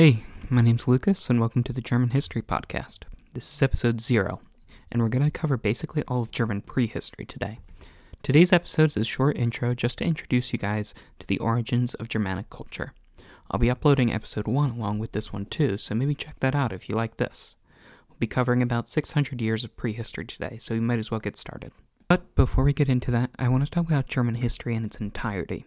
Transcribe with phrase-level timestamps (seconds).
[0.00, 3.00] Hey, my name's Lucas, and welcome to the German History Podcast.
[3.34, 4.40] This is episode zero,
[4.92, 7.58] and we're going to cover basically all of German prehistory today.
[8.22, 12.08] Today's episode is a short intro just to introduce you guys to the origins of
[12.08, 12.92] Germanic culture.
[13.50, 16.72] I'll be uploading episode one along with this one too, so maybe check that out
[16.72, 17.56] if you like this.
[18.08, 21.36] We'll be covering about 600 years of prehistory today, so we might as well get
[21.36, 21.72] started.
[22.06, 24.98] But before we get into that, I want to talk about German history in its
[24.98, 25.66] entirety.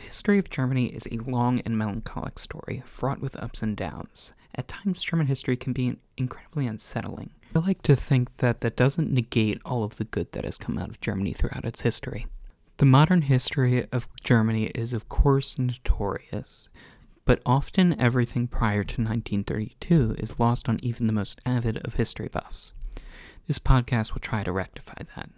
[0.00, 4.32] The history of Germany is a long and melancholic story, fraught with ups and downs.
[4.54, 7.30] At times, German history can be incredibly unsettling.
[7.54, 10.78] I like to think that that doesn't negate all of the good that has come
[10.78, 12.26] out of Germany throughout its history.
[12.78, 16.70] The modern history of Germany is, of course, notorious,
[17.26, 22.28] but often everything prior to 1932 is lost on even the most avid of history
[22.28, 22.72] buffs.
[23.46, 25.28] This podcast will try to rectify that.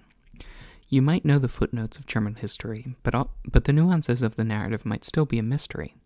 [0.93, 4.45] You might know the footnotes of German history, but, all, but the nuances of the
[4.45, 5.97] narrative might still be a mystery.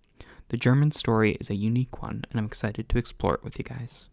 [0.50, 3.64] The German story is a unique one, and I'm excited to explore it with you
[3.64, 4.08] guys.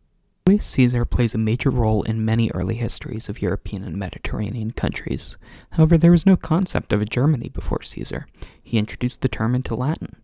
[0.48, 5.38] Julius Caesar plays a major role in many early histories of European and Mediterranean countries.
[5.73, 8.26] However, there was no concept of a Germany before Caesar.
[8.64, 10.23] He introduced the term into Latin.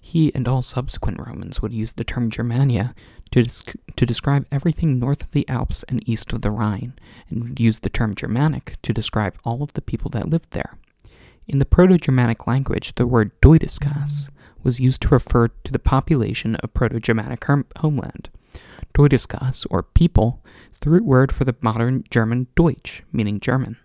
[0.00, 2.94] He and all subsequent Romans would use the term Germania
[3.32, 6.94] to, to describe everything north of the Alps and east of the Rhine,
[7.28, 10.78] and use the term Germanic to describe all of the people that lived there.
[11.46, 14.30] In the Proto Germanic language, the word Deutiscas
[14.62, 17.44] was used to refer to the population of Proto Germanic
[17.78, 18.30] homeland.
[18.94, 23.76] Deutiscas, or people, is the root word for the modern German Deutsch, meaning German.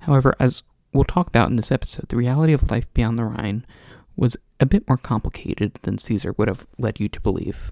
[0.00, 0.62] However, as
[0.92, 3.66] we'll talk about in this episode, the reality of life beyond the Rhine
[4.16, 7.70] was a bit more complicated than Caesar would have led you to believe.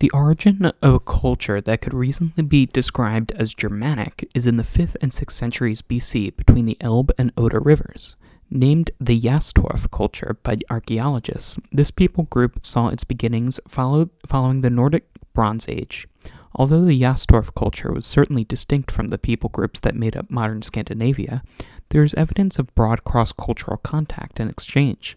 [0.00, 4.64] The origin of a culture that could reasonably be described as Germanic is in the
[4.64, 8.16] 5th and 6th centuries BC between the Elbe and Oder rivers.
[8.50, 14.70] Named the Jastorf culture by archaeologists, this people group saw its beginnings follow, following the
[14.70, 16.08] Nordic Bronze Age.
[16.54, 20.62] Although the Jastorf culture was certainly distinct from the people groups that made up modern
[20.62, 21.42] Scandinavia,
[21.90, 25.16] there is evidence of broad cross cultural contact and exchange.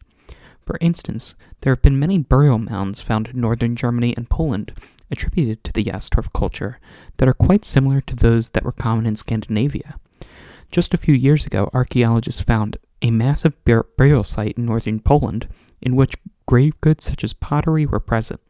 [0.65, 4.73] For instance, there have been many burial mounds found in northern Germany and Poland
[5.11, 6.79] attributed to the Jastorf culture
[7.17, 9.95] that are quite similar to those that were common in Scandinavia.
[10.71, 15.47] Just a few years ago, archaeologists found a massive burial site in northern Poland
[15.81, 16.15] in which
[16.47, 18.41] grave goods such as pottery were present.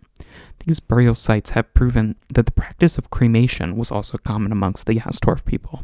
[0.66, 4.96] These burial sites have proven that the practice of cremation was also common amongst the
[4.96, 5.84] Jastorf people,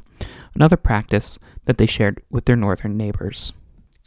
[0.56, 3.52] another practice that they shared with their northern neighbors.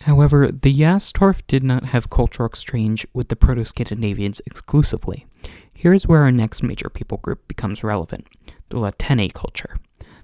[0.02, 5.26] However, the Jastorf did not have cultural exchange with the Proto Scandinavians exclusively.
[5.72, 8.26] Here is where our next major people group becomes relevant
[8.70, 9.76] the La Tène culture.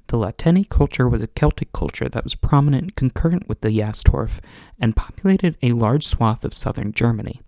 [0.09, 4.41] The La Tène culture was a Celtic culture that was prominent concurrent with the Jastorf
[4.78, 7.41] and populated a large swath of southern Germany.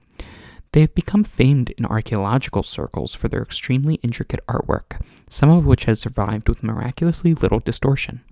[0.73, 5.85] They have become famed in archaeological circles for their extremely intricate artwork, some of which
[5.85, 8.23] has survived with miraculously little distortion.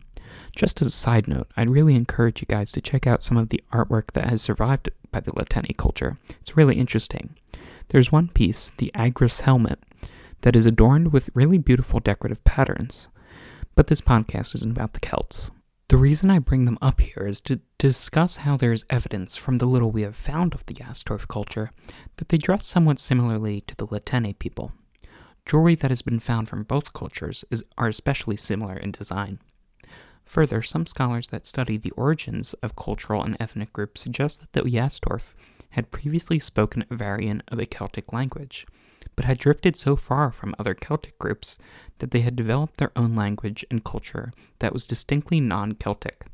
[0.55, 3.49] Just as a side note, I'd really encourage you guys to check out some of
[3.49, 6.19] the artwork that has survived by the La Tène culture.
[6.41, 7.37] It's really interesting.
[7.89, 9.81] There's one piece, the Agris helmet,
[10.43, 13.09] that is adorned with really beautiful decorative patterns.
[13.75, 15.51] But this podcast isn't about the Celts.
[15.89, 19.59] The reason I bring them up here is to discuss how there is evidence from
[19.59, 21.73] the little we have found of the Jastorf culture
[22.17, 24.73] that they dress somewhat similarly to the La Tène people.
[25.45, 29.41] Jewelry that has been found from both cultures is, are especially similar in design.
[30.31, 34.71] Further, some scholars that study the origins of cultural and ethnic groups suggest that the
[34.71, 35.35] Jastorf
[35.71, 38.65] had previously spoken a variant of a Celtic language,
[39.17, 41.59] but had drifted so far from other Celtic groups
[41.99, 46.27] that they had developed their own language and culture that was distinctly non Celtic.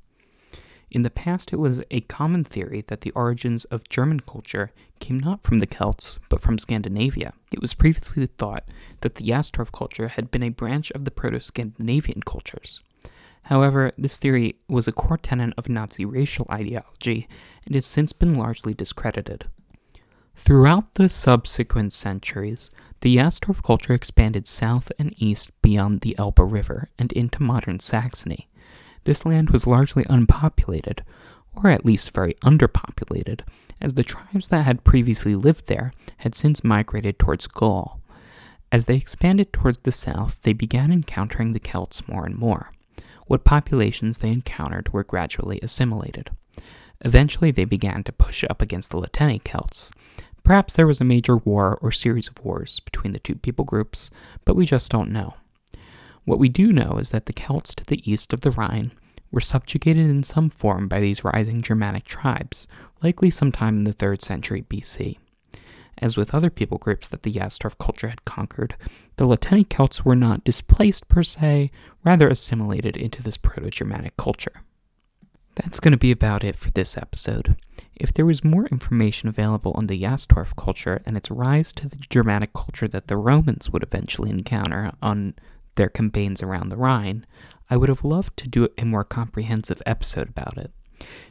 [0.91, 5.19] In the past, it was a common theory that the origins of German culture came
[5.19, 7.33] not from the Celts, but from Scandinavia.
[7.51, 8.69] It was previously thought
[9.01, 12.83] that the Jastorf culture had been a branch of the Proto Scandinavian cultures.
[13.47, 17.29] However, this theory was a core tenet of Nazi racial ideology
[17.65, 19.47] and has since been largely discredited.
[20.35, 22.71] Throughout the subsequent centuries,
[23.03, 28.49] the Jastorf culture expanded south and east beyond the Elbe River and into modern Saxony.
[29.05, 31.05] This land was largely unpopulated,
[31.55, 33.43] or at least very underpopulated,
[33.81, 38.01] as the tribes that had previously lived there had since migrated towards Gaul.
[38.73, 42.73] As they expanded towards the south, they began encountering the Celts more and more
[43.27, 46.31] what populations they encountered were gradually assimilated.
[47.01, 49.93] Eventually, they began to push up against the La Tène Celts.
[50.43, 54.11] Perhaps there was a major war or series of wars between the two people groups,
[54.45, 55.35] but we just don't know.
[56.25, 58.93] What we do know is that the Celts to the east of the Rhine
[59.31, 62.67] were subjugated in some form by these rising Germanic tribes,
[63.03, 65.19] likely sometime in the 3rd century BC.
[65.99, 68.77] As with other people groups that the Jastorf culture had conquered,
[69.17, 71.71] the La Tène Celts were not displaced per se,
[72.05, 74.63] rather assimilated into this Proto Germanic culture.
[75.55, 77.57] That's going to be about it for this episode.
[77.95, 81.97] If there was more information available on the Jastorf culture and its rise to the
[81.97, 85.35] Germanic culture that the Romans would eventually encounter on
[85.77, 87.25] their campaigns around the Rhine,
[87.71, 90.73] I would have loved to do a more comprehensive episode about it.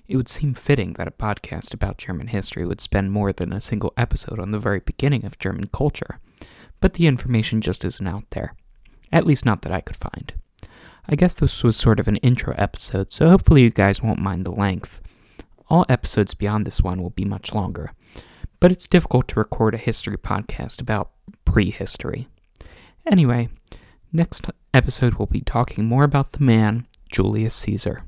[0.07, 3.62] It would seem fitting that a podcast about German history would spend more than a
[3.62, 6.19] single episode on the very beginning of German culture,
[6.79, 8.56] but the information just isn't out there.
[9.12, 10.33] At least, not that I could find.
[11.07, 14.45] I guess this was sort of an intro episode, so hopefully you guys won't mind
[14.45, 15.01] the length.
[15.69, 17.91] All episodes beyond this one will be much longer,
[18.59, 21.12] but it's difficult to record a history podcast about
[21.44, 22.27] prehistory.
[23.06, 23.50] Anyway,
[24.12, 28.03] next episode we'll be talking more about the man, Julius Caesar.